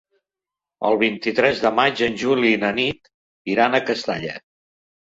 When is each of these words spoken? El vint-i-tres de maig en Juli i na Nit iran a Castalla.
El 0.89 0.97
vint-i-tres 1.03 1.61
de 1.67 1.73
maig 1.81 2.01
en 2.09 2.17
Juli 2.23 2.51
i 2.57 2.63
na 2.65 2.75
Nit 2.81 3.15
iran 3.57 3.75
a 3.75 3.85
Castalla. 3.93 4.39